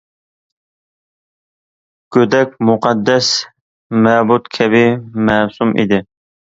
گۆدەك 2.17 2.57
مۇقەددەس 2.71 3.31
مەبۇد 4.09 4.53
كەبى 4.59 4.85
مەسۇم 5.31 5.81
ئىدى. 5.83 6.05